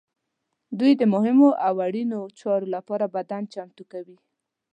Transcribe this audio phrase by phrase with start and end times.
[0.79, 4.17] دوی د مهمو او اړینو چارو لپاره بدن چمتو کوي.